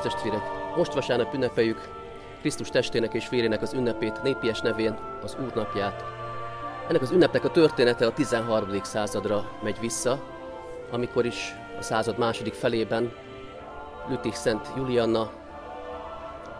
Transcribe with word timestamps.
Kedves 0.00 0.20
testvérek, 0.20 0.76
most 0.76 0.92
vasárnap 0.92 1.34
ünnepeljük 1.34 1.88
Krisztus 2.40 2.68
testének 2.68 3.14
és 3.14 3.28
vérének 3.28 3.62
az 3.62 3.72
ünnepét, 3.72 4.22
népies 4.22 4.60
nevén 4.60 4.98
az 5.22 5.36
Úrnapját. 5.44 6.04
Ennek 6.88 7.02
az 7.02 7.10
ünnepnek 7.10 7.44
a 7.44 7.50
története 7.50 8.06
a 8.06 8.12
13. 8.12 8.82
századra 8.82 9.50
megy 9.62 9.80
vissza, 9.80 10.22
amikor 10.90 11.26
is 11.26 11.54
a 11.78 11.82
század 11.82 12.18
második 12.18 12.52
felében 12.52 13.12
Lüttich 14.08 14.36
Szent 14.36 14.68
Julianna 14.76 15.30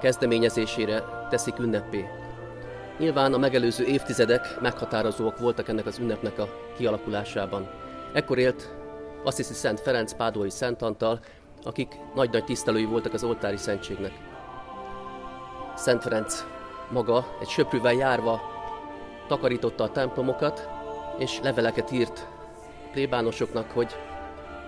kezdeményezésére 0.01 1.05
teszik 1.31 1.59
ünnepé. 1.59 2.05
Nyilván 2.98 3.33
a 3.33 3.39
megelőző 3.39 3.84
évtizedek 3.84 4.61
meghatározóak 4.61 5.39
voltak 5.39 5.69
ennek 5.69 5.87
az 5.87 5.98
ünnepnek 5.98 6.39
a 6.39 6.48
kialakulásában. 6.77 7.70
Ekkor 8.12 8.39
élt 8.39 8.69
Assisi 9.25 9.55
Szent 9.55 9.81
Ferenc 9.81 10.12
Pádói 10.12 10.51
Szent 10.51 10.83
Antal, 10.83 11.20
akik 11.64 11.96
nagy-nagy 12.14 12.45
tisztelői 12.45 12.84
voltak 12.84 13.12
az 13.12 13.24
oltári 13.24 13.56
szentségnek. 13.56 14.12
Szent 15.74 16.02
Ferenc 16.02 16.44
maga 16.91 17.36
egy 17.41 17.48
söprűvel 17.48 17.92
járva 17.92 18.41
takarította 19.27 19.84
a 19.84 19.91
templomokat, 19.91 20.69
és 21.19 21.41
leveleket 21.42 21.91
írt 21.91 22.28
plébánosoknak, 22.92 23.70
hogy 23.70 23.97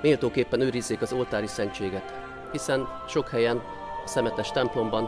méltóképpen 0.02 0.60
őrizzék 0.60 1.02
az 1.02 1.12
oltári 1.12 1.46
szentséget, 1.46 2.14
hiszen 2.52 2.88
sok 3.08 3.28
helyen 3.28 3.56
a 4.04 4.08
szemetes 4.08 4.50
templomban, 4.50 5.04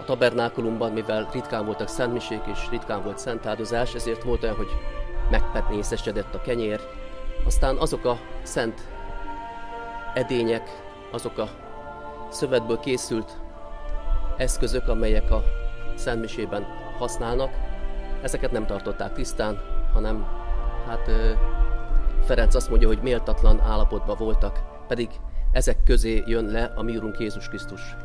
a 0.00 0.04
tabernákulumban, 0.04 0.92
mivel 0.92 1.28
ritkán 1.32 1.64
voltak 1.64 1.88
szentmisék 1.88 2.40
és 2.46 2.68
ritkán 2.70 3.02
volt 3.02 3.18
szentáldozás, 3.18 3.94
ezért 3.94 4.22
volt 4.22 4.42
olyan, 4.42 4.56
hogy 4.56 4.68
megpetnészesedett 5.30 6.34
a 6.34 6.40
kenyér, 6.40 6.80
aztán 7.46 7.76
azok 7.76 8.04
a 8.04 8.18
szent 8.42 8.80
edények, 10.14 10.83
azok 11.14 11.38
a 11.38 11.48
szövetből 12.30 12.78
készült 12.78 13.38
eszközök, 14.36 14.88
amelyek 14.88 15.30
a 15.30 15.42
szentmisében 15.94 16.66
használnak, 16.98 17.50
ezeket 18.22 18.50
nem 18.50 18.66
tartották 18.66 19.12
tisztán, 19.12 19.60
hanem 19.92 20.26
hát 20.86 21.10
Ferenc 22.24 22.54
azt 22.54 22.68
mondja, 22.68 22.88
hogy 22.88 23.02
méltatlan 23.02 23.60
állapotban 23.60 24.16
voltak, 24.18 24.62
pedig 24.88 25.08
ezek 25.52 25.82
közé 25.84 26.22
jön 26.26 26.44
le 26.44 26.72
a 26.76 26.82
mi 26.82 26.96
Úrunk 26.96 27.18
Jézus 27.18 27.48
Krisztus. 27.48 27.96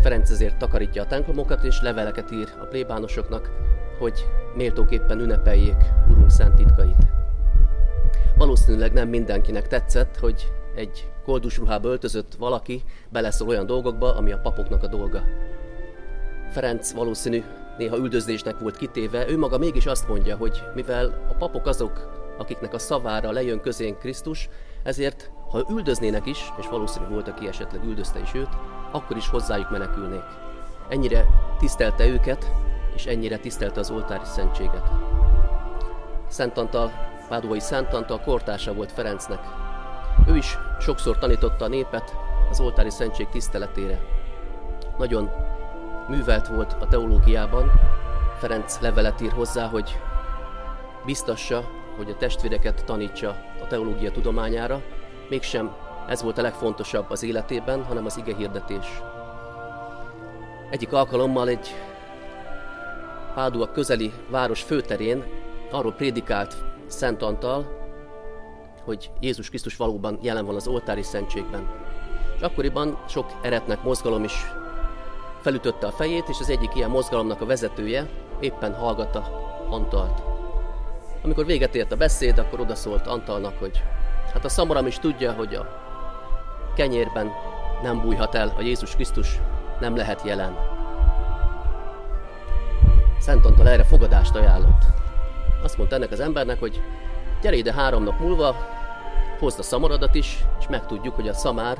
Ferenc 0.00 0.30
ezért 0.30 0.56
takarítja 0.58 1.02
a 1.02 1.06
templomokat 1.06 1.64
és 1.64 1.80
leveleket 1.80 2.30
ír 2.30 2.48
a 2.60 2.64
plébánosoknak, 2.64 3.50
hogy 3.98 4.26
méltóképpen 4.54 5.20
ünnepeljék 5.20 5.84
Urunk 6.10 6.30
szent 6.30 6.54
titkait. 6.54 7.06
Valószínűleg 8.36 8.92
nem 8.92 9.08
mindenkinek 9.08 9.66
tetszett, 9.66 10.16
hogy 10.16 10.52
egy 10.76 11.10
koldus 11.24 11.56
ruhába 11.58 11.88
öltözött 11.88 12.34
valaki 12.34 12.82
beleszól 13.08 13.48
olyan 13.48 13.66
dolgokba, 13.66 14.14
ami 14.16 14.32
a 14.32 14.38
papoknak 14.38 14.82
a 14.82 14.86
dolga. 14.86 15.22
Ferenc 16.50 16.92
valószínű 16.92 17.42
néha 17.78 17.96
üldözésnek 17.96 18.58
volt 18.58 18.76
kitéve, 18.76 19.28
ő 19.28 19.38
maga 19.38 19.58
mégis 19.58 19.86
azt 19.86 20.08
mondja, 20.08 20.36
hogy 20.36 20.62
mivel 20.74 21.26
a 21.30 21.34
papok 21.34 21.66
azok, 21.66 22.24
akiknek 22.38 22.74
a 22.74 22.78
szavára 22.78 23.30
lejön 23.30 23.60
közénk 23.60 23.98
Krisztus, 23.98 24.48
ezért, 24.82 25.30
ha 25.50 25.64
üldöznének 25.70 26.26
is, 26.26 26.52
és 26.58 26.66
valószínű 26.68 27.06
volt, 27.06 27.28
aki 27.28 27.46
esetleg 27.46 27.84
üldözte 27.84 28.18
is 28.20 28.34
őt, 28.34 28.48
akkor 28.90 29.16
is 29.16 29.28
hozzájuk 29.28 29.70
menekülnék. 29.70 30.24
Ennyire 30.88 31.26
tisztelte 31.58 32.06
őket, 32.06 32.52
és 32.94 33.06
ennyire 33.06 33.38
tisztelte 33.38 33.80
az 33.80 33.90
oltári 33.90 34.24
szentséget. 34.24 34.90
Szent 36.28 36.58
Antal, 36.58 36.92
Pádóai 37.28 37.60
Szent 37.60 37.94
Antal 37.94 38.20
kortársa 38.20 38.72
volt 38.74 38.92
Ferencnek, 38.92 39.40
ő 40.26 40.36
is 40.36 40.58
sokszor 40.80 41.18
tanította 41.18 41.64
a 41.64 41.68
népet 41.68 42.16
az 42.50 42.60
oltári 42.60 42.90
szentség 42.90 43.28
tiszteletére. 43.28 44.00
Nagyon 44.98 45.30
művelt 46.08 46.48
volt 46.48 46.76
a 46.80 46.88
teológiában, 46.88 47.72
Ferenc 48.38 48.78
levelet 48.80 49.20
ír 49.20 49.32
hozzá, 49.32 49.66
hogy 49.66 50.00
biztassa, 51.04 51.64
hogy 51.96 52.10
a 52.10 52.16
testvéreket 52.16 52.84
tanítsa 52.84 53.28
a 53.62 53.66
teológia 53.66 54.10
tudományára, 54.10 54.82
mégsem 55.28 55.74
ez 56.08 56.22
volt 56.22 56.38
a 56.38 56.42
legfontosabb 56.42 57.10
az 57.10 57.22
életében, 57.22 57.84
hanem 57.84 58.04
az 58.04 58.16
ige 58.16 58.34
hirdetés. 58.34 58.86
Egyik 60.70 60.92
alkalommal 60.92 61.48
egy 61.48 61.74
Pádua 63.34 63.70
közeli 63.70 64.12
város 64.30 64.62
főterén 64.62 65.24
arról 65.70 65.92
prédikált 65.92 66.56
Szent 66.86 67.22
Antal, 67.22 67.85
hogy 68.86 69.10
Jézus 69.20 69.48
Krisztus 69.48 69.76
valóban 69.76 70.18
jelen 70.22 70.46
van 70.46 70.54
az 70.54 70.66
oltári 70.66 71.02
szentségben. 71.02 71.68
És 72.36 72.42
akkoriban 72.42 72.98
sok 73.08 73.38
eretnek 73.42 73.82
mozgalom 73.82 74.24
is 74.24 74.46
felütötte 75.40 75.86
a 75.86 75.92
fejét, 75.92 76.28
és 76.28 76.36
az 76.40 76.50
egyik 76.50 76.74
ilyen 76.74 76.90
mozgalomnak 76.90 77.40
a 77.40 77.46
vezetője 77.46 78.08
éppen 78.40 78.74
hallgatta 78.74 79.44
Antalt. 79.70 80.22
Amikor 81.22 81.46
véget 81.46 81.74
ért 81.74 81.92
a 81.92 81.96
beszéd, 81.96 82.38
akkor 82.38 82.60
odaszólt 82.60 83.06
Antalnak, 83.06 83.58
hogy 83.58 83.82
hát 84.32 84.44
a 84.44 84.48
szamaram 84.48 84.86
is 84.86 84.98
tudja, 84.98 85.32
hogy 85.32 85.54
a 85.54 85.84
kenyérben 86.74 87.32
nem 87.82 88.00
bújhat 88.00 88.34
el 88.34 88.54
a 88.56 88.62
Jézus 88.62 88.94
Krisztus, 88.94 89.40
nem 89.80 89.96
lehet 89.96 90.22
jelen. 90.24 90.56
Szent 93.18 93.44
Antal 93.44 93.68
erre 93.68 93.84
fogadást 93.84 94.34
ajánlott. 94.34 94.82
Azt 95.62 95.76
mondta 95.76 95.96
ennek 95.96 96.10
az 96.10 96.20
embernek, 96.20 96.58
hogy 96.58 96.82
gyere 97.42 97.56
ide 97.56 97.72
három 97.72 98.02
nap 98.02 98.20
múlva, 98.20 98.56
hozd 99.38 99.58
a 99.58 99.62
szamaradat 99.62 100.14
is, 100.14 100.44
és 100.58 100.66
megtudjuk, 100.68 101.14
hogy 101.14 101.28
a 101.28 101.32
szamár 101.32 101.78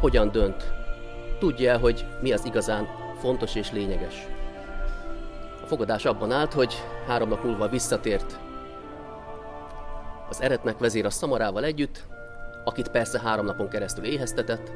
hogyan 0.00 0.30
dönt. 0.30 0.72
Tudja 1.38 1.70
el, 1.70 1.78
hogy 1.78 2.06
mi 2.20 2.32
az 2.32 2.44
igazán 2.44 2.88
fontos 3.20 3.54
és 3.54 3.72
lényeges. 3.72 4.26
A 5.62 5.66
fogadás 5.66 6.04
abban 6.04 6.32
állt, 6.32 6.52
hogy 6.52 6.74
három 7.06 7.28
nap 7.28 7.44
múlva 7.44 7.68
visszatért 7.68 8.38
az 10.28 10.42
eretnek 10.42 10.78
vezér 10.78 11.04
a 11.04 11.10
szamarával 11.10 11.64
együtt, 11.64 12.04
akit 12.64 12.88
persze 12.88 13.20
három 13.20 13.44
napon 13.44 13.68
keresztül 13.68 14.04
éheztetett, 14.04 14.72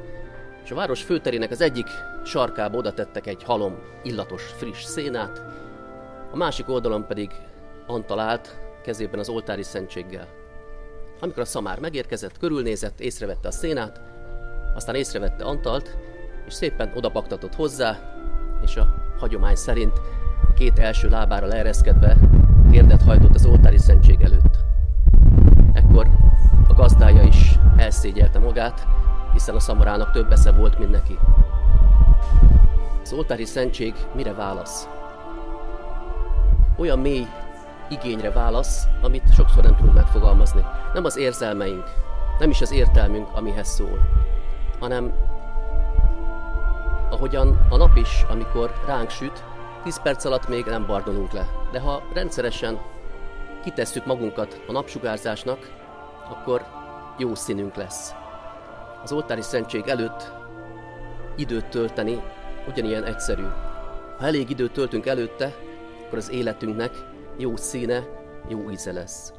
és 0.63 0.71
a 0.71 0.75
város 0.75 1.03
főterének 1.03 1.51
az 1.51 1.61
egyik 1.61 1.87
sarkába 2.23 2.77
oda 2.77 2.93
tettek 2.93 3.27
egy 3.27 3.43
halom, 3.43 3.79
illatos, 4.03 4.43
friss 4.43 4.83
szénát, 4.83 5.41
a 6.31 6.35
másik 6.35 6.69
oldalon 6.69 7.07
pedig 7.07 7.31
Antal 7.87 8.41
kezében 8.83 9.19
az 9.19 9.29
oltári 9.29 9.63
szentséggel. 9.63 10.42
Amikor 11.23 11.41
a 11.41 11.45
szamár 11.45 11.79
megérkezett, 11.79 12.37
körülnézett, 12.37 12.99
észrevette 12.99 13.47
a 13.47 13.51
szénát, 13.51 14.01
aztán 14.75 14.95
észrevette 14.95 15.43
Antalt, 15.43 15.97
és 16.47 16.53
szépen 16.53 16.91
odabaktatott 16.95 17.55
hozzá, 17.55 17.99
és 18.63 18.75
a 18.75 18.95
hagyomány 19.19 19.55
szerint 19.55 20.01
a 20.49 20.53
két 20.53 20.79
első 20.79 21.09
lábára 21.09 21.45
leereszkedve 21.45 22.17
térdet 22.71 23.01
hajtott 23.01 23.35
az 23.35 23.45
oltári 23.45 23.77
szentség 23.77 24.21
előtt. 24.21 24.57
Ekkor 25.73 26.07
a 26.67 26.73
gazdája 26.73 27.21
is 27.21 27.59
elszégyelte 27.77 28.39
magát, 28.39 28.87
hiszen 29.33 29.55
a 29.55 29.59
szamarának 29.59 30.11
több 30.11 30.31
esze 30.31 30.51
volt, 30.51 30.79
mint 30.79 30.91
neki. 30.91 31.17
Az 33.01 33.13
oltári 33.13 33.45
szentség 33.45 33.93
mire 34.15 34.33
válasz? 34.33 34.87
Olyan 36.77 36.99
mély 36.99 37.27
igényre 37.93 38.31
válasz, 38.31 38.87
amit 39.01 39.33
sokszor 39.33 39.63
nem 39.63 39.75
tudunk 39.75 39.93
megfogalmazni. 39.95 40.65
Nem 40.93 41.05
az 41.05 41.17
érzelmeink, 41.17 41.83
nem 42.39 42.49
is 42.49 42.61
az 42.61 42.71
értelmünk, 42.71 43.27
amihez 43.33 43.67
szól, 43.67 43.99
hanem 44.79 45.13
ahogyan 47.09 47.65
a 47.69 47.77
nap 47.77 47.97
is, 47.97 48.25
amikor 48.29 48.73
ránk 48.85 49.09
süt, 49.09 49.43
10 49.83 50.01
perc 50.01 50.25
alatt 50.25 50.47
még 50.47 50.65
nem 50.65 50.85
bardolunk 50.85 51.31
le. 51.31 51.47
De 51.71 51.79
ha 51.79 52.03
rendszeresen 52.13 52.79
kitesszük 53.63 54.05
magunkat 54.05 54.61
a 54.67 54.71
napsugárzásnak, 54.71 55.71
akkor 56.29 56.65
jó 57.17 57.35
színünk 57.35 57.75
lesz. 57.75 58.13
Az 59.03 59.11
oltári 59.11 59.41
szentség 59.41 59.87
előtt 59.87 60.31
időt 61.35 61.65
tölteni 61.65 62.21
ugyanilyen 62.67 63.03
egyszerű. 63.03 63.45
Ha 64.19 64.25
elég 64.25 64.49
időt 64.49 64.71
töltünk 64.71 65.05
előtte, 65.05 65.53
akkor 66.05 66.17
az 66.17 66.31
életünknek 66.31 66.91
jó 67.37 67.55
színe, 67.55 68.07
jó 68.47 68.69
íze 68.69 68.91
lesz. 68.91 69.33